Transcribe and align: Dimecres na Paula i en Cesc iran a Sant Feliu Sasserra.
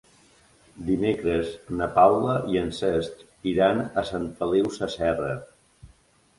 Dimecres 0.87 1.51
na 1.81 1.89
Paula 1.99 2.39
i 2.55 2.59
en 2.63 2.73
Cesc 2.79 3.23
iran 3.55 3.85
a 4.03 4.07
Sant 4.13 4.29
Feliu 4.43 4.75
Sasserra. 4.81 5.33